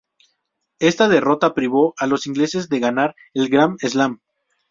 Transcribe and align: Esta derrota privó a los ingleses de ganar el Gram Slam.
Esta 0.79 1.07
derrota 1.09 1.53
privó 1.53 1.93
a 1.99 2.07
los 2.07 2.25
ingleses 2.25 2.69
de 2.69 2.79
ganar 2.79 3.15
el 3.35 3.49
Gram 3.49 3.77
Slam. 3.77 4.19